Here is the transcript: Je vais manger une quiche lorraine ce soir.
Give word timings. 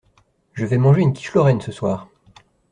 Je 0.53 0.65
vais 0.65 0.79
manger 0.79 1.03
une 1.03 1.13
quiche 1.13 1.31
lorraine 1.35 1.61
ce 1.61 1.71
soir. 1.71 2.07